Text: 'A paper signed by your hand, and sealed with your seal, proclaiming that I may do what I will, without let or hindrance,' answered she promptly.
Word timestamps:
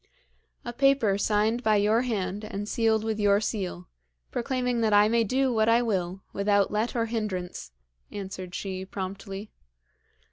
'A 0.65 0.73
paper 0.73 1.15
signed 1.15 1.61
by 1.61 1.75
your 1.75 2.01
hand, 2.01 2.43
and 2.43 2.67
sealed 2.67 3.03
with 3.03 3.19
your 3.19 3.39
seal, 3.39 3.87
proclaiming 4.31 4.81
that 4.81 4.93
I 4.93 5.07
may 5.07 5.23
do 5.23 5.53
what 5.53 5.69
I 5.69 5.83
will, 5.83 6.23
without 6.33 6.71
let 6.71 6.95
or 6.95 7.05
hindrance,' 7.05 7.71
answered 8.11 8.55
she 8.55 8.83
promptly. 8.83 9.51